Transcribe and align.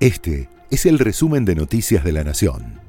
Este 0.00 0.48
es 0.70 0.86
el 0.86 0.98
resumen 0.98 1.44
de 1.44 1.54
Noticias 1.54 2.02
de 2.02 2.12
la 2.12 2.24
Nación. 2.24 2.80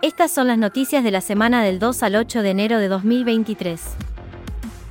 Estas 0.00 0.30
son 0.30 0.46
las 0.46 0.58
noticias 0.58 1.02
de 1.02 1.10
la 1.10 1.20
semana 1.20 1.64
del 1.64 1.80
2 1.80 2.04
al 2.04 2.14
8 2.14 2.42
de 2.42 2.50
enero 2.50 2.78
de 2.78 2.86
2023. 2.86 3.80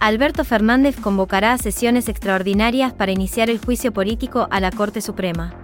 Alberto 0.02 0.44
Fernández 0.44 0.98
convocará 1.00 1.58
sesiones 1.58 2.10
extraordinarias 2.10 2.92
para 2.92 3.14
iniciar 3.14 3.50
el 3.50 3.58
juicio 3.58 3.94
político 3.94 4.50
a 4.52 4.60
la 4.60 4.70
Corte 4.70 5.00
Suprema. 5.00 5.56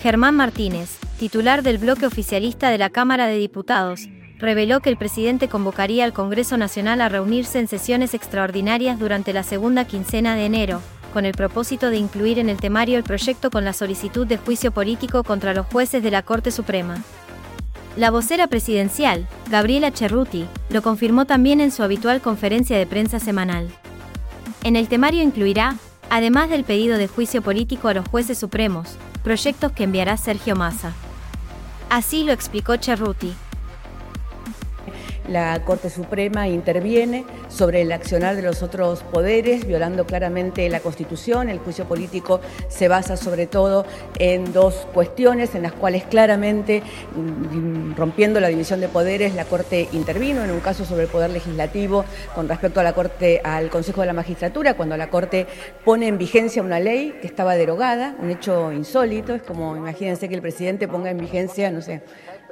Germán 0.00 0.36
Martínez, 0.36 0.96
titular 1.18 1.62
del 1.62 1.76
bloque 1.76 2.06
oficialista 2.06 2.70
de 2.70 2.78
la 2.78 2.88
Cámara 2.88 3.26
de 3.26 3.36
Diputados, 3.36 4.08
reveló 4.38 4.80
que 4.80 4.88
el 4.88 4.96
presidente 4.96 5.48
convocaría 5.48 6.04
al 6.06 6.14
Congreso 6.14 6.56
Nacional 6.56 7.02
a 7.02 7.10
reunirse 7.10 7.58
en 7.58 7.68
sesiones 7.68 8.14
extraordinarias 8.14 8.98
durante 8.98 9.34
la 9.34 9.42
segunda 9.42 9.84
quincena 9.84 10.34
de 10.34 10.46
enero, 10.46 10.80
con 11.14 11.24
el 11.24 11.32
propósito 11.32 11.88
de 11.88 11.96
incluir 11.96 12.38
en 12.38 12.50
el 12.50 12.58
temario 12.58 12.98
el 12.98 13.04
proyecto 13.04 13.50
con 13.50 13.64
la 13.64 13.72
solicitud 13.72 14.26
de 14.26 14.36
juicio 14.36 14.72
político 14.72 15.22
contra 15.22 15.54
los 15.54 15.64
jueces 15.64 16.02
de 16.02 16.10
la 16.10 16.22
Corte 16.22 16.50
Suprema. 16.50 17.02
La 17.96 18.10
vocera 18.10 18.48
presidencial, 18.48 19.28
Gabriela 19.48 19.92
Cerruti, 19.92 20.46
lo 20.68 20.82
confirmó 20.82 21.24
también 21.24 21.60
en 21.60 21.70
su 21.70 21.84
habitual 21.84 22.20
conferencia 22.20 22.76
de 22.76 22.86
prensa 22.86 23.20
semanal. 23.20 23.68
En 24.64 24.74
el 24.74 24.88
temario 24.88 25.22
incluirá, 25.22 25.76
además 26.10 26.50
del 26.50 26.64
pedido 26.64 26.98
de 26.98 27.06
juicio 27.06 27.40
político 27.40 27.86
a 27.88 27.94
los 27.94 28.08
jueces 28.08 28.36
supremos, 28.36 28.96
proyectos 29.22 29.70
que 29.70 29.84
enviará 29.84 30.16
Sergio 30.16 30.56
Massa. 30.56 30.92
Así 31.88 32.24
lo 32.24 32.32
explicó 32.32 32.76
Cerruti 32.76 33.32
la 35.28 35.62
Corte 35.64 35.90
Suprema 35.90 36.48
interviene 36.48 37.24
sobre 37.48 37.82
el 37.82 37.92
accionar 37.92 38.36
de 38.36 38.42
los 38.42 38.62
otros 38.62 39.02
poderes, 39.02 39.66
violando 39.66 40.06
claramente 40.06 40.68
la 40.68 40.80
Constitución. 40.80 41.48
El 41.48 41.58
juicio 41.58 41.86
político 41.86 42.40
se 42.68 42.88
basa 42.88 43.16
sobre 43.16 43.46
todo 43.46 43.86
en 44.18 44.52
dos 44.52 44.86
cuestiones 44.92 45.54
en 45.54 45.62
las 45.62 45.72
cuales 45.72 46.04
claramente, 46.04 46.82
mm, 47.14 47.94
rompiendo 47.94 48.40
la 48.40 48.48
división 48.48 48.80
de 48.80 48.88
poderes, 48.88 49.34
la 49.34 49.44
Corte 49.44 49.88
intervino 49.92 50.44
en 50.44 50.50
un 50.50 50.60
caso 50.60 50.84
sobre 50.84 51.04
el 51.04 51.08
poder 51.08 51.30
legislativo 51.30 52.04
con 52.34 52.48
respecto 52.48 52.80
a 52.80 52.82
la 52.82 52.92
Corte, 52.92 53.40
al 53.44 53.70
Consejo 53.70 54.00
de 54.00 54.06
la 54.08 54.12
Magistratura, 54.12 54.74
cuando 54.74 54.96
la 54.96 55.10
Corte 55.10 55.46
pone 55.84 56.08
en 56.08 56.18
vigencia 56.18 56.62
una 56.62 56.80
ley 56.80 57.18
que 57.20 57.26
estaba 57.26 57.54
derogada, 57.54 58.14
un 58.20 58.30
hecho 58.30 58.72
insólito. 58.72 59.34
Es 59.34 59.42
como, 59.42 59.76
imagínense 59.76 60.28
que 60.28 60.34
el 60.34 60.42
presidente 60.42 60.88
ponga 60.88 61.10
en 61.10 61.18
vigencia, 61.18 61.70
no 61.70 61.80
sé, 61.80 62.02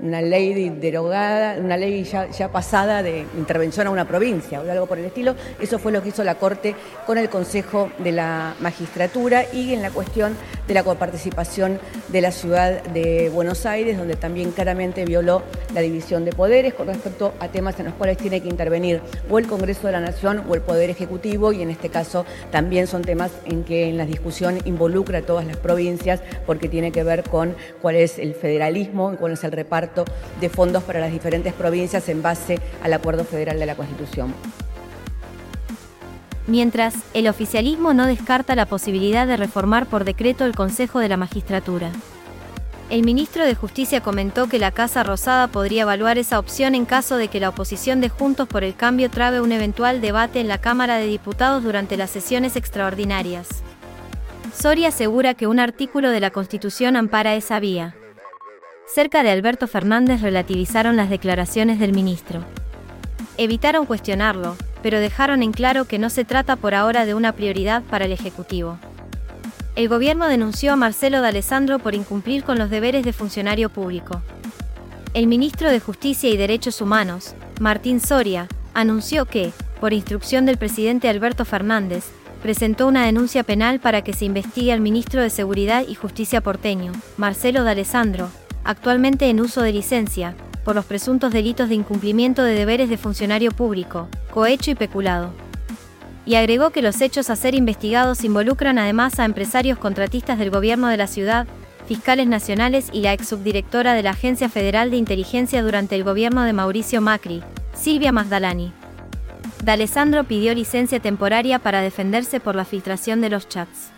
una 0.00 0.20
ley 0.20 0.70
derogada, 0.70 1.58
una 1.58 1.76
ley 1.76 2.04
ya, 2.04 2.48
pasada 2.50 3.02
de 3.02 3.26
intervención 3.36 3.86
a 3.86 3.90
una 3.90 4.06
provincia 4.06 4.60
o 4.60 4.70
algo 4.70 4.86
por 4.86 4.98
el 4.98 5.04
estilo. 5.04 5.34
Eso 5.60 5.78
fue 5.78 5.92
lo 5.92 6.02
que 6.02 6.08
hizo 6.08 6.24
la 6.24 6.36
Corte 6.36 6.74
con 7.06 7.18
el 7.18 7.28
Consejo 7.28 7.90
de 7.98 8.12
la 8.12 8.54
Magistratura 8.60 9.44
y 9.52 9.74
en 9.74 9.82
la 9.82 9.90
cuestión 9.90 10.36
de 10.66 10.74
la 10.74 10.82
coparticipación 10.82 11.78
de 12.08 12.20
la 12.20 12.32
ciudad 12.32 12.82
de 12.84 13.30
Buenos 13.30 13.66
Aires, 13.66 13.98
donde 13.98 14.16
también 14.16 14.52
claramente 14.52 15.04
violó 15.04 15.42
la 15.74 15.80
división 15.80 16.24
de 16.24 16.32
poderes 16.32 16.74
con 16.74 16.86
respecto 16.86 17.34
a 17.40 17.48
temas 17.48 17.78
en 17.78 17.86
los 17.86 17.94
cuales 17.94 18.16
tiene 18.16 18.40
que 18.40 18.48
intervenir 18.48 19.00
o 19.30 19.38
el 19.38 19.46
Congreso 19.46 19.86
de 19.86 19.92
la 19.92 20.00
Nación 20.00 20.44
o 20.48 20.54
el 20.54 20.62
Poder 20.62 20.90
Ejecutivo 20.90 21.52
y 21.52 21.62
en 21.62 21.70
este 21.70 21.88
caso 21.88 22.24
también 22.50 22.86
son 22.86 23.02
temas 23.02 23.30
en 23.44 23.64
que 23.64 23.88
en 23.88 23.96
la 23.96 24.06
discusión 24.06 24.58
involucra 24.64 25.18
a 25.18 25.22
todas 25.22 25.46
las 25.46 25.56
provincias 25.56 26.20
porque 26.46 26.68
tiene 26.68 26.92
que 26.92 27.02
ver 27.02 27.22
con 27.22 27.54
cuál 27.80 27.96
es 27.96 28.18
el 28.18 28.34
federalismo, 28.34 29.16
cuál 29.18 29.32
es 29.32 29.44
el 29.44 29.52
reparto 29.52 29.81
de 30.40 30.48
fondos 30.48 30.82
para 30.82 31.00
las 31.00 31.12
diferentes 31.12 31.52
provincias 31.52 32.08
en 32.08 32.22
base 32.22 32.58
al 32.82 32.92
Acuerdo 32.92 33.24
Federal 33.24 33.58
de 33.58 33.66
la 33.66 33.74
Constitución. 33.74 34.34
Mientras, 36.46 36.94
el 37.14 37.28
oficialismo 37.28 37.94
no 37.94 38.06
descarta 38.06 38.56
la 38.56 38.66
posibilidad 38.66 39.26
de 39.26 39.36
reformar 39.36 39.86
por 39.86 40.04
decreto 40.04 40.44
el 40.44 40.56
Consejo 40.56 40.98
de 40.98 41.08
la 41.08 41.16
Magistratura. 41.16 41.90
El 42.90 43.04
ministro 43.04 43.46
de 43.46 43.54
Justicia 43.54 44.02
comentó 44.02 44.48
que 44.48 44.58
la 44.58 44.72
Casa 44.72 45.02
Rosada 45.02 45.46
podría 45.46 45.82
evaluar 45.82 46.18
esa 46.18 46.38
opción 46.38 46.74
en 46.74 46.84
caso 46.84 47.16
de 47.16 47.28
que 47.28 47.40
la 47.40 47.48
oposición 47.48 48.00
de 48.00 48.08
Juntos 48.08 48.48
por 48.48 48.64
el 48.64 48.74
Cambio 48.74 49.08
trabe 49.08 49.40
un 49.40 49.52
eventual 49.52 50.00
debate 50.00 50.40
en 50.40 50.48
la 50.48 50.58
Cámara 50.58 50.96
de 50.96 51.06
Diputados 51.06 51.62
durante 51.62 51.96
las 51.96 52.10
sesiones 52.10 52.56
extraordinarias. 52.56 53.48
Soria 54.52 54.88
asegura 54.88 55.34
que 55.34 55.46
un 55.46 55.58
artículo 55.58 56.10
de 56.10 56.20
la 56.20 56.30
Constitución 56.30 56.96
ampara 56.96 57.34
esa 57.34 57.60
vía 57.60 57.94
cerca 58.86 59.22
de 59.22 59.30
Alberto 59.30 59.66
Fernández 59.66 60.20
relativizaron 60.20 60.96
las 60.96 61.10
declaraciones 61.10 61.78
del 61.78 61.92
ministro. 61.92 62.44
Evitaron 63.38 63.86
cuestionarlo, 63.86 64.56
pero 64.82 65.00
dejaron 65.00 65.42
en 65.42 65.52
claro 65.52 65.86
que 65.86 65.98
no 65.98 66.10
se 66.10 66.24
trata 66.24 66.56
por 66.56 66.74
ahora 66.74 67.06
de 67.06 67.14
una 67.14 67.32
prioridad 67.32 67.82
para 67.82 68.04
el 68.04 68.12
Ejecutivo. 68.12 68.78
El 69.74 69.88
gobierno 69.88 70.28
denunció 70.28 70.72
a 70.72 70.76
Marcelo 70.76 71.22
D'Alessandro 71.22 71.78
por 71.78 71.94
incumplir 71.94 72.44
con 72.44 72.58
los 72.58 72.68
deberes 72.68 73.04
de 73.04 73.14
funcionario 73.14 73.70
público. 73.70 74.20
El 75.14 75.26
ministro 75.26 75.70
de 75.70 75.80
Justicia 75.80 76.28
y 76.28 76.36
Derechos 76.36 76.80
Humanos, 76.80 77.34
Martín 77.60 78.00
Soria, 78.00 78.48
anunció 78.74 79.24
que, 79.24 79.52
por 79.80 79.92
instrucción 79.92 80.44
del 80.44 80.58
presidente 80.58 81.08
Alberto 81.08 81.44
Fernández, 81.44 82.04
presentó 82.42 82.86
una 82.86 83.06
denuncia 83.06 83.44
penal 83.44 83.80
para 83.80 84.02
que 84.02 84.12
se 84.12 84.24
investigue 84.24 84.72
al 84.72 84.80
ministro 84.80 85.22
de 85.22 85.30
Seguridad 85.30 85.84
y 85.88 85.94
Justicia 85.94 86.40
porteño, 86.40 86.92
Marcelo 87.16 87.62
D'Alessandro, 87.62 88.30
actualmente 88.64 89.28
en 89.28 89.40
uso 89.40 89.62
de 89.62 89.72
licencia, 89.72 90.34
por 90.64 90.74
los 90.74 90.84
presuntos 90.84 91.32
delitos 91.32 91.68
de 91.68 91.74
incumplimiento 91.74 92.42
de 92.42 92.54
deberes 92.54 92.88
de 92.88 92.96
funcionario 92.96 93.50
público, 93.50 94.08
cohecho 94.32 94.70
y 94.70 94.74
peculado. 94.74 95.32
Y 96.24 96.36
agregó 96.36 96.70
que 96.70 96.82
los 96.82 97.00
hechos 97.00 97.30
a 97.30 97.36
ser 97.36 97.54
investigados 97.54 98.22
involucran 98.24 98.78
además 98.78 99.18
a 99.18 99.24
empresarios 99.24 99.78
contratistas 99.78 100.38
del 100.38 100.50
gobierno 100.50 100.86
de 100.86 100.96
la 100.96 101.08
ciudad, 101.08 101.46
fiscales 101.86 102.28
nacionales 102.28 102.88
y 102.92 103.00
la 103.00 103.12
ex 103.12 103.28
subdirectora 103.28 103.94
de 103.94 104.04
la 104.04 104.10
Agencia 104.10 104.48
Federal 104.48 104.90
de 104.90 104.98
Inteligencia 104.98 105.62
durante 105.62 105.96
el 105.96 106.04
gobierno 106.04 106.44
de 106.44 106.52
Mauricio 106.52 107.00
Macri, 107.00 107.42
Silvia 107.74 108.12
Magdalani. 108.12 108.72
D'Alessandro 109.64 110.24
pidió 110.24 110.54
licencia 110.54 111.00
temporaria 111.00 111.58
para 111.58 111.80
defenderse 111.80 112.40
por 112.40 112.54
la 112.54 112.64
filtración 112.64 113.20
de 113.20 113.30
los 113.30 113.48
chats. 113.48 113.92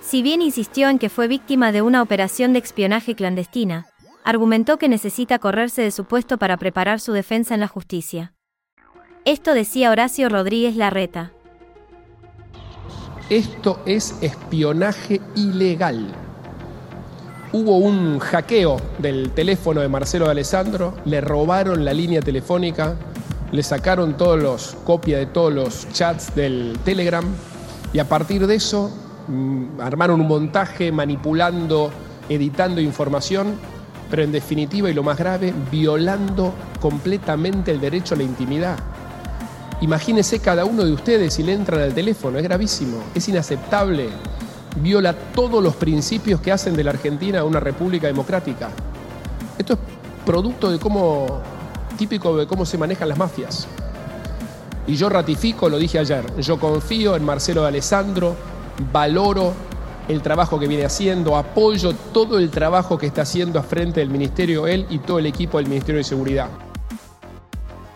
Si 0.00 0.22
bien 0.22 0.40
insistió 0.40 0.88
en 0.88 0.98
que 0.98 1.10
fue 1.10 1.28
víctima 1.28 1.72
de 1.72 1.82
una 1.82 2.02
operación 2.02 2.52
de 2.52 2.60
espionaje 2.60 3.14
clandestina, 3.14 3.86
argumentó 4.24 4.78
que 4.78 4.88
necesita 4.88 5.38
correrse 5.38 5.82
de 5.82 5.90
su 5.90 6.04
puesto 6.04 6.38
para 6.38 6.56
preparar 6.56 7.00
su 7.00 7.12
defensa 7.12 7.54
en 7.54 7.60
la 7.60 7.68
justicia. 7.68 8.32
Esto 9.24 9.52
decía 9.52 9.90
Horacio 9.90 10.28
Rodríguez 10.28 10.76
Larreta. 10.76 11.32
Esto 13.28 13.80
es 13.84 14.16
espionaje 14.22 15.20
ilegal. 15.36 16.08
Hubo 17.52 17.78
un 17.78 18.18
hackeo 18.18 18.80
del 18.98 19.30
teléfono 19.32 19.80
de 19.80 19.88
Marcelo 19.88 20.24
de 20.24 20.30
Alessandro, 20.32 20.94
le 21.04 21.20
robaron 21.20 21.84
la 21.84 21.92
línea 21.92 22.22
telefónica, 22.22 22.96
le 23.52 23.62
sacaron 23.62 24.16
todos 24.16 24.40
los 24.40 24.76
copias 24.84 25.20
de 25.20 25.26
todos 25.26 25.52
los 25.52 25.88
chats 25.92 26.34
del 26.34 26.78
Telegram 26.84 27.24
y 27.92 27.98
a 27.98 28.08
partir 28.08 28.46
de 28.46 28.54
eso 28.54 28.90
armaron 29.80 30.20
un 30.20 30.28
montaje 30.28 30.92
manipulando, 30.92 31.90
editando 32.28 32.80
información, 32.80 33.54
pero 34.10 34.22
en 34.22 34.32
definitiva 34.32 34.90
y 34.90 34.94
lo 34.94 35.02
más 35.02 35.18
grave, 35.18 35.54
violando 35.70 36.52
completamente 36.80 37.70
el 37.70 37.80
derecho 37.80 38.14
a 38.14 38.18
la 38.18 38.24
intimidad. 38.24 38.76
Imagínese 39.80 40.40
cada 40.40 40.64
uno 40.64 40.84
de 40.84 40.92
ustedes 40.92 41.34
si 41.34 41.42
le 41.42 41.52
entran 41.52 41.80
al 41.80 41.94
teléfono, 41.94 42.38
es 42.38 42.44
gravísimo, 42.44 42.98
es 43.14 43.28
inaceptable, 43.28 44.10
viola 44.76 45.14
todos 45.14 45.62
los 45.62 45.74
principios 45.76 46.40
que 46.40 46.52
hacen 46.52 46.76
de 46.76 46.84
la 46.84 46.90
Argentina 46.90 47.44
una 47.44 47.60
república 47.60 48.06
democrática. 48.06 48.70
Esto 49.56 49.74
es 49.74 49.78
producto 50.26 50.70
de 50.70 50.78
cómo, 50.78 51.40
típico 51.96 52.36
de 52.36 52.46
cómo 52.46 52.66
se 52.66 52.76
manejan 52.76 53.08
las 53.08 53.18
mafias. 53.18 53.66
Y 54.86 54.96
yo 54.96 55.08
ratifico, 55.08 55.68
lo 55.68 55.78
dije 55.78 55.98
ayer, 55.98 56.24
yo 56.40 56.58
confío 56.58 57.16
en 57.16 57.24
Marcelo 57.24 57.62
de 57.62 57.68
Alessandro, 57.68 58.34
valoro 58.92 59.54
el 60.08 60.22
trabajo 60.22 60.58
que 60.58 60.66
viene 60.66 60.84
haciendo, 60.84 61.36
apoyo 61.36 61.94
todo 61.94 62.38
el 62.38 62.50
trabajo 62.50 62.98
que 62.98 63.06
está 63.06 63.22
haciendo 63.22 63.58
a 63.58 63.62
frente 63.62 64.00
del 64.00 64.10
Ministerio 64.10 64.66
él 64.66 64.86
y 64.90 64.98
todo 64.98 65.18
el 65.18 65.26
equipo 65.26 65.58
del 65.58 65.68
Ministerio 65.68 65.98
de 65.98 66.04
Seguridad. 66.04 66.48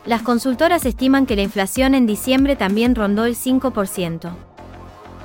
Las 0.06 0.22
consultoras 0.22 0.84
estiman 0.84 1.26
que 1.26 1.34
la 1.34 1.42
inflación 1.42 1.94
en 1.94 2.06
diciembre 2.06 2.56
también 2.56 2.94
rondó 2.94 3.24
el 3.24 3.36
5%. 3.36 4.30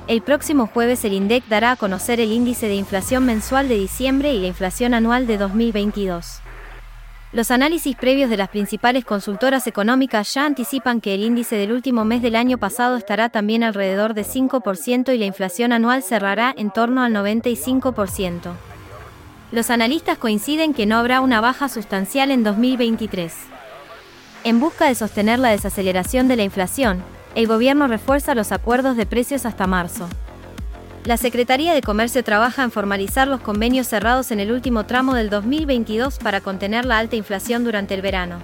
El 0.08 0.22
próximo 0.22 0.66
jueves 0.66 1.04
el 1.04 1.12
INDEC 1.12 1.46
dará 1.48 1.72
a 1.72 1.76
conocer 1.76 2.18
el 2.18 2.32
índice 2.32 2.66
de 2.66 2.74
inflación 2.74 3.24
mensual 3.26 3.68
de 3.68 3.76
diciembre 3.76 4.32
y 4.32 4.40
la 4.40 4.48
inflación 4.48 4.94
anual 4.94 5.26
de 5.26 5.38
2022. 5.38 6.40
Los 7.32 7.52
análisis 7.52 7.94
previos 7.94 8.28
de 8.28 8.36
las 8.36 8.48
principales 8.48 9.04
consultoras 9.04 9.68
económicas 9.68 10.34
ya 10.34 10.46
anticipan 10.46 11.00
que 11.00 11.14
el 11.14 11.22
índice 11.22 11.54
del 11.54 11.70
último 11.70 12.04
mes 12.04 12.22
del 12.22 12.34
año 12.34 12.58
pasado 12.58 12.96
estará 12.96 13.28
también 13.28 13.62
alrededor 13.62 14.14
de 14.14 14.24
5% 14.24 15.14
y 15.14 15.18
la 15.18 15.26
inflación 15.26 15.72
anual 15.72 16.02
cerrará 16.02 16.52
en 16.56 16.72
torno 16.72 17.04
al 17.04 17.12
95%. 17.12 18.50
Los 19.52 19.70
analistas 19.70 20.18
coinciden 20.18 20.74
que 20.74 20.86
no 20.86 20.96
habrá 20.96 21.20
una 21.20 21.40
baja 21.40 21.68
sustancial 21.68 22.32
en 22.32 22.42
2023. 22.42 23.32
En 24.42 24.58
busca 24.58 24.88
de 24.88 24.96
sostener 24.96 25.38
la 25.38 25.50
desaceleración 25.50 26.26
de 26.26 26.34
la 26.34 26.42
inflación, 26.42 27.00
el 27.36 27.46
gobierno 27.46 27.86
refuerza 27.86 28.34
los 28.34 28.50
acuerdos 28.50 28.96
de 28.96 29.06
precios 29.06 29.46
hasta 29.46 29.68
marzo. 29.68 30.08
La 31.06 31.16
Secretaría 31.16 31.72
de 31.72 31.80
Comercio 31.80 32.22
trabaja 32.22 32.62
en 32.62 32.70
formalizar 32.70 33.26
los 33.26 33.40
convenios 33.40 33.86
cerrados 33.86 34.30
en 34.32 34.38
el 34.38 34.52
último 34.52 34.84
tramo 34.84 35.14
del 35.14 35.30
2022 35.30 36.18
para 36.18 36.42
contener 36.42 36.84
la 36.84 36.98
alta 36.98 37.16
inflación 37.16 37.64
durante 37.64 37.94
el 37.94 38.02
verano. 38.02 38.38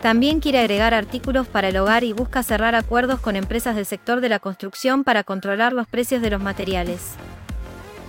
También 0.00 0.38
quiere 0.38 0.60
agregar 0.60 0.94
artículos 0.94 1.48
para 1.48 1.68
el 1.68 1.76
hogar 1.76 2.04
y 2.04 2.12
busca 2.12 2.44
cerrar 2.44 2.76
acuerdos 2.76 3.18
con 3.18 3.34
empresas 3.34 3.74
del 3.74 3.84
sector 3.84 4.20
de 4.20 4.28
la 4.28 4.38
construcción 4.38 5.02
para 5.02 5.24
controlar 5.24 5.72
los 5.72 5.88
precios 5.88 6.22
de 6.22 6.30
los 6.30 6.40
materiales. 6.40 7.14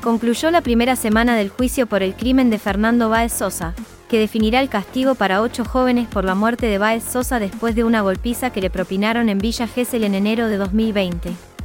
Concluyó 0.03 0.51
la 0.51 0.61
primera 0.61 0.95
semana 0.95 1.35
del 1.35 1.49
juicio 1.49 1.87
por 1.87 2.03
el 2.03 2.13
crimen 2.13 2.51
de 2.51 2.59
Fernando 2.59 3.09
Báez 3.09 3.33
Sosa, 3.33 3.73
que 4.07 4.19
definirá 4.19 4.61
el 4.61 4.69
castigo 4.69 5.15
para 5.15 5.41
ocho 5.41 5.65
jóvenes 5.65 6.07
por 6.07 6.25
la 6.25 6.35
muerte 6.35 6.67
de 6.67 6.77
Báez 6.77 7.03
Sosa 7.03 7.39
después 7.39 7.73
de 7.73 7.83
una 7.83 8.01
golpiza 8.01 8.51
que 8.51 8.61
le 8.61 8.69
propinaron 8.69 9.29
en 9.29 9.39
Villa 9.39 9.65
Gesell 9.67 10.03
en 10.03 10.13
enero 10.13 10.47
de 10.47 10.57
2020. 10.57 11.56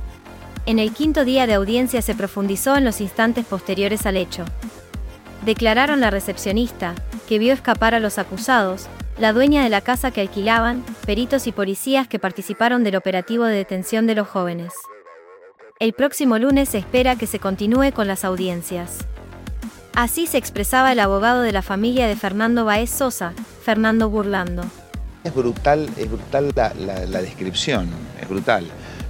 En 0.64 0.78
el 0.78 0.92
quinto 0.92 1.24
día 1.24 1.48
de 1.48 1.54
audiencia 1.54 2.02
se 2.02 2.14
profundizó 2.14 2.76
en 2.76 2.84
los 2.84 3.00
instantes 3.00 3.44
posteriores 3.44 4.06
al 4.06 4.16
hecho. 4.16 4.44
Declararon 5.44 6.00
la 6.00 6.10
recepcionista, 6.10 6.94
que 7.28 7.40
vio 7.40 7.52
escapar 7.52 7.94
a 7.94 8.00
los 8.00 8.18
acusados, 8.18 8.86
la 9.18 9.32
dueña 9.32 9.64
de 9.64 9.68
la 9.70 9.80
casa 9.80 10.12
que 10.12 10.20
alquilaban, 10.20 10.84
peritos 11.04 11.48
y 11.48 11.52
policías 11.52 12.06
que 12.06 12.20
participaron 12.20 12.84
del 12.84 12.94
operativo 12.94 13.44
de 13.44 13.56
detención 13.56 14.06
de 14.06 14.14
los 14.14 14.28
jóvenes. 14.28 14.72
El 15.80 15.94
próximo 15.94 16.38
lunes 16.38 16.68
se 16.68 16.78
espera 16.78 17.16
que 17.16 17.26
se 17.26 17.40
continúe 17.40 17.92
con 17.92 18.06
las 18.06 18.24
audiencias. 18.24 18.98
Así 19.94 20.28
se 20.28 20.38
expresaba 20.38 20.92
el 20.92 21.00
abogado 21.00 21.42
de 21.42 21.50
la 21.50 21.62
familia 21.62 22.06
de 22.06 22.14
Fernando 22.14 22.64
Baez 22.64 22.90
Sosa, 22.90 23.32
Fernando 23.64 24.08
Burlando. 24.08 24.62
Es 25.24 25.34
brutal, 25.34 25.88
es 25.96 26.08
brutal 26.08 26.52
la, 26.54 27.20
descripción, 27.20 27.88
es 28.20 28.28
brutal. 28.28 28.64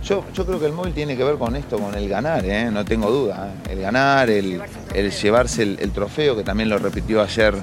Yo, 0.05 0.25
yo, 0.35 0.45
creo 0.45 0.59
que 0.59 0.67
el 0.67 0.73
móvil 0.73 0.93
tiene 0.93 1.17
que 1.17 1.23
ver 1.23 1.37
con 1.37 1.55
esto, 1.55 1.79
con 1.79 1.95
el 1.95 2.09
ganar, 2.09 2.45
¿eh? 2.45 2.71
no 2.73 2.85
tengo 2.85 3.11
duda. 3.11 3.53
¿eh? 3.67 3.73
El 3.73 3.81
ganar, 3.81 4.29
el, 4.31 4.61
llevarse 4.93 5.63
el, 5.63 5.93
trofeo, 5.93 6.37
que 6.37 6.43
también 6.43 6.69
lo 6.69 6.79
repitió 6.79 7.23
ayer 7.23 7.55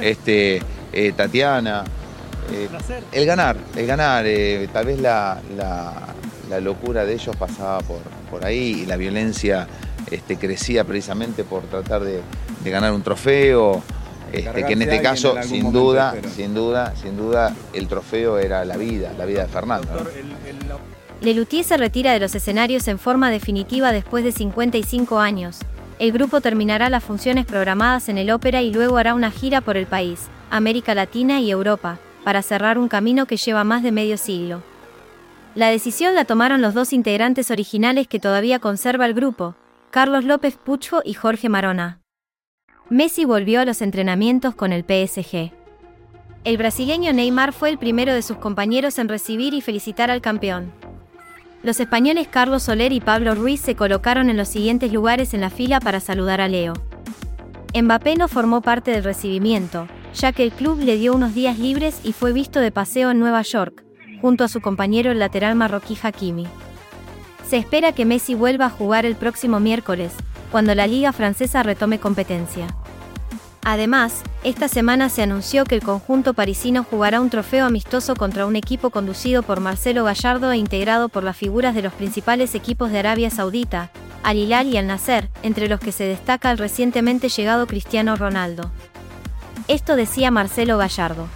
este, 0.00 0.62
eh, 0.92 1.12
Tatiana. 1.16 1.84
el 3.10 3.26
ganar, 3.26 3.56
el 3.74 3.86
ganar, 3.86 4.24
tal 4.72 4.86
vez 4.86 5.00
la, 5.00 5.40
locura 6.62 7.04
de 7.04 7.14
ellos 7.14 7.34
pasaba 7.36 7.80
por, 7.80 7.98
por 8.30 8.44
ahí 8.44 8.82
y 8.82 8.86
la 8.86 8.96
violencia 8.96 9.66
este, 10.10 10.36
crecía 10.36 10.84
precisamente 10.84 11.44
por 11.44 11.64
tratar 11.64 12.02
de, 12.02 12.22
ganar 12.64 12.92
un 12.92 13.02
trofeo. 13.02 13.82
Este, 14.32 14.64
que 14.64 14.74
en 14.74 14.82
este 14.82 15.00
caso, 15.00 15.36
sin 15.42 15.72
duda, 15.72 16.14
sin 16.36 16.52
duda, 16.52 16.92
sin 17.00 17.16
duda, 17.16 17.54
el 17.72 17.88
trofeo 17.88 18.38
era 18.38 18.62
la 18.66 18.76
vida, 18.76 19.10
la 19.16 19.24
vida 19.24 19.42
de 19.42 19.48
Fernando. 19.48 20.06
Lelutier 21.20 21.64
se 21.64 21.76
retira 21.76 22.12
de 22.12 22.20
los 22.20 22.34
escenarios 22.34 22.86
en 22.86 22.98
forma 22.98 23.30
definitiva 23.30 23.90
después 23.90 24.22
de 24.22 24.30
55 24.30 25.18
años. 25.18 25.58
El 25.98 26.12
grupo 26.12 26.40
terminará 26.40 26.90
las 26.90 27.02
funciones 27.02 27.44
programadas 27.44 28.08
en 28.08 28.18
el 28.18 28.30
ópera 28.30 28.62
y 28.62 28.72
luego 28.72 28.98
hará 28.98 29.14
una 29.14 29.32
gira 29.32 29.60
por 29.60 29.76
el 29.76 29.86
país, 29.86 30.28
América 30.48 30.94
Latina 30.94 31.40
y 31.40 31.50
Europa, 31.50 31.98
para 32.22 32.42
cerrar 32.42 32.78
un 32.78 32.88
camino 32.88 33.26
que 33.26 33.36
lleva 33.36 33.64
más 33.64 33.82
de 33.82 33.90
medio 33.90 34.16
siglo. 34.16 34.62
La 35.56 35.70
decisión 35.70 36.14
la 36.14 36.24
tomaron 36.24 36.62
los 36.62 36.72
dos 36.72 36.92
integrantes 36.92 37.50
originales 37.50 38.06
que 38.06 38.20
todavía 38.20 38.60
conserva 38.60 39.06
el 39.06 39.14
grupo, 39.14 39.56
Carlos 39.90 40.24
López 40.24 40.56
Pucho 40.56 41.02
y 41.04 41.14
Jorge 41.14 41.48
Marona. 41.48 42.00
Messi 42.90 43.24
volvió 43.24 43.60
a 43.60 43.64
los 43.64 43.82
entrenamientos 43.82 44.54
con 44.54 44.72
el 44.72 44.82
PSG. 44.82 45.50
El 46.44 46.56
brasileño 46.58 47.12
Neymar 47.12 47.52
fue 47.52 47.70
el 47.70 47.78
primero 47.78 48.14
de 48.14 48.22
sus 48.22 48.36
compañeros 48.36 48.98
en 48.98 49.08
recibir 49.08 49.52
y 49.52 49.60
felicitar 49.60 50.12
al 50.12 50.20
campeón. 50.20 50.72
Los 51.62 51.80
españoles 51.80 52.28
Carlos 52.28 52.62
Soler 52.62 52.92
y 52.92 53.00
Pablo 53.00 53.34
Ruiz 53.34 53.60
se 53.60 53.74
colocaron 53.74 54.30
en 54.30 54.36
los 54.36 54.48
siguientes 54.48 54.92
lugares 54.92 55.34
en 55.34 55.40
la 55.40 55.50
fila 55.50 55.80
para 55.80 55.98
saludar 55.98 56.40
a 56.40 56.48
Leo. 56.48 56.74
Mbappé 57.74 58.14
no 58.14 58.28
formó 58.28 58.60
parte 58.60 58.92
del 58.92 59.02
recibimiento, 59.02 59.88
ya 60.14 60.32
que 60.32 60.44
el 60.44 60.52
club 60.52 60.78
le 60.80 60.96
dio 60.96 61.14
unos 61.14 61.34
días 61.34 61.58
libres 61.58 62.00
y 62.04 62.12
fue 62.12 62.32
visto 62.32 62.60
de 62.60 62.70
paseo 62.70 63.10
en 63.10 63.18
Nueva 63.18 63.42
York, 63.42 63.84
junto 64.20 64.44
a 64.44 64.48
su 64.48 64.60
compañero 64.60 65.10
el 65.10 65.18
lateral 65.18 65.56
marroquí 65.56 65.98
Hakimi. 66.00 66.46
Se 67.46 67.56
espera 67.56 67.92
que 67.92 68.04
Messi 68.04 68.34
vuelva 68.34 68.66
a 68.66 68.70
jugar 68.70 69.04
el 69.04 69.16
próximo 69.16 69.58
miércoles, 69.58 70.12
cuando 70.52 70.74
la 70.74 70.86
liga 70.86 71.12
francesa 71.12 71.62
retome 71.62 71.98
competencia. 71.98 72.68
Además, 73.70 74.22
esta 74.44 74.66
semana 74.66 75.10
se 75.10 75.20
anunció 75.20 75.64
que 75.64 75.74
el 75.74 75.82
conjunto 75.82 76.32
parisino 76.32 76.84
jugará 76.84 77.20
un 77.20 77.28
trofeo 77.28 77.66
amistoso 77.66 78.16
contra 78.16 78.46
un 78.46 78.56
equipo 78.56 78.88
conducido 78.88 79.42
por 79.42 79.60
Marcelo 79.60 80.04
Gallardo 80.04 80.50
e 80.50 80.56
integrado 80.56 81.10
por 81.10 81.22
las 81.22 81.36
figuras 81.36 81.74
de 81.74 81.82
los 81.82 81.92
principales 81.92 82.54
equipos 82.54 82.90
de 82.90 83.00
Arabia 83.00 83.28
Saudita, 83.28 83.90
Al 84.22 84.38
Hilal 84.38 84.68
y 84.68 84.78
Al 84.78 84.86
Nasser, 84.86 85.28
entre 85.42 85.68
los 85.68 85.80
que 85.80 85.92
se 85.92 86.04
destaca 86.04 86.50
el 86.50 86.56
recientemente 86.56 87.28
llegado 87.28 87.66
Cristiano 87.66 88.16
Ronaldo. 88.16 88.70
Esto 89.68 89.96
decía 89.96 90.30
Marcelo 90.30 90.78
Gallardo. 90.78 91.28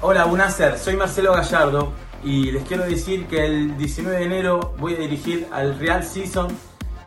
Hola, 0.00 0.26
Nasser, 0.26 0.78
soy 0.78 0.96
Marcelo 0.96 1.34
Gallardo 1.34 1.92
y 2.24 2.50
les 2.50 2.64
quiero 2.64 2.82
decir 2.82 3.28
que 3.28 3.46
el 3.46 3.78
19 3.78 4.18
de 4.18 4.24
enero 4.24 4.74
voy 4.80 4.94
a 4.94 4.98
dirigir 4.98 5.46
al 5.52 5.78
Real 5.78 6.02
Season, 6.02 6.48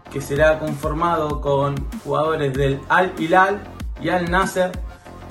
que 0.10 0.22
será 0.22 0.58
conformado 0.58 1.42
con 1.42 1.76
jugadores 2.06 2.54
del 2.54 2.80
Al 2.88 3.14
Hilal 3.20 3.60
y 4.02 4.10
Al 4.10 4.30
Nasser 4.30 4.72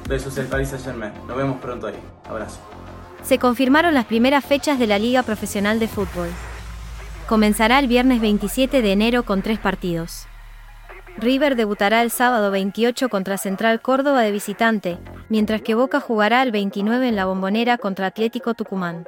versus 0.08 0.36
el 0.38 0.46
Paris 0.46 0.68
Saint 0.68 0.84
Germain. 0.84 1.12
Nos 1.26 1.36
vemos 1.36 1.60
pronto 1.60 1.86
ahí. 1.86 1.98
Abrazo. 2.28 2.58
Se 3.22 3.38
confirmaron 3.38 3.94
las 3.94 4.06
primeras 4.06 4.44
fechas 4.44 4.78
de 4.78 4.86
la 4.86 4.98
Liga 4.98 5.22
Profesional 5.22 5.78
de 5.78 5.88
Fútbol. 5.88 6.28
Comenzará 7.28 7.78
el 7.78 7.88
viernes 7.88 8.20
27 8.20 8.80
de 8.80 8.92
enero 8.92 9.22
con 9.24 9.42
tres 9.42 9.58
partidos. 9.58 10.26
River 11.18 11.56
debutará 11.56 12.02
el 12.02 12.10
sábado 12.10 12.50
28 12.50 13.08
contra 13.08 13.38
Central 13.38 13.80
Córdoba 13.80 14.22
de 14.22 14.30
visitante, 14.30 14.98
mientras 15.28 15.60
que 15.62 15.74
Boca 15.74 16.00
jugará 16.00 16.42
el 16.42 16.52
29 16.52 17.08
en 17.08 17.16
la 17.16 17.26
Bombonera 17.26 17.76
contra 17.76 18.06
Atlético 18.06 18.54
Tucumán. 18.54 19.06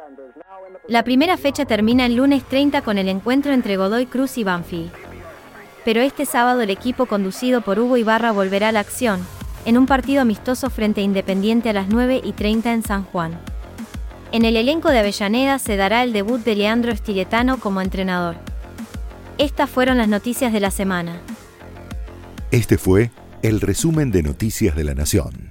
La 0.88 1.04
primera 1.04 1.36
fecha 1.36 1.64
termina 1.66 2.06
el 2.06 2.16
lunes 2.16 2.42
30 2.44 2.82
con 2.82 2.98
el 2.98 3.08
encuentro 3.08 3.52
entre 3.52 3.76
Godoy 3.76 4.06
Cruz 4.06 4.38
y 4.38 4.44
Banfield. 4.44 4.90
Pero 5.84 6.00
este 6.00 6.26
sábado 6.26 6.62
el 6.62 6.70
equipo 6.70 7.06
conducido 7.06 7.60
por 7.60 7.78
Hugo 7.78 7.96
Ibarra 7.96 8.32
volverá 8.32 8.68
a 8.68 8.72
la 8.72 8.80
acción, 8.80 9.24
en 9.64 9.78
un 9.78 9.86
partido 9.86 10.22
amistoso 10.22 10.70
frente 10.70 11.00
a 11.00 11.04
Independiente 11.04 11.70
a 11.70 11.72
las 11.72 11.88
9 11.88 12.20
y 12.24 12.32
30 12.32 12.72
en 12.72 12.82
San 12.82 13.04
Juan. 13.04 13.38
En 14.32 14.44
el 14.44 14.56
elenco 14.56 14.90
de 14.90 15.00
Avellaneda 15.00 15.58
se 15.58 15.76
dará 15.76 16.02
el 16.02 16.12
debut 16.12 16.42
de 16.44 16.54
Leandro 16.54 16.92
Estiletano 16.92 17.58
como 17.58 17.80
entrenador. 17.80 18.36
Estas 19.38 19.68
fueron 19.68 19.98
las 19.98 20.08
noticias 20.08 20.52
de 20.52 20.60
la 20.60 20.70
semana. 20.70 21.20
Este 22.50 22.78
fue 22.78 23.10
el 23.42 23.60
resumen 23.60 24.10
de 24.10 24.22
Noticias 24.22 24.76
de 24.76 24.84
la 24.84 24.94
Nación. 24.94 25.49